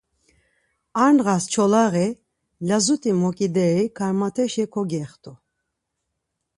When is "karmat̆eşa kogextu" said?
3.97-5.31